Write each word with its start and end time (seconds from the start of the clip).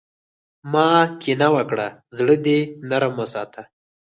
مه 0.71 0.85
کینه 1.21 1.47
وکړه، 1.55 1.87
زړۀ 2.17 2.35
دې 2.45 2.59
نرم 2.89 3.13
وساته. 3.17 3.61